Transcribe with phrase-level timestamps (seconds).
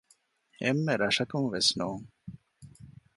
[0.61, 2.05] އެންމެ ރަށަކުން ވެސް ނޫން